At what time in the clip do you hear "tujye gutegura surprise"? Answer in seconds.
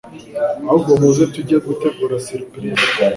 1.33-2.85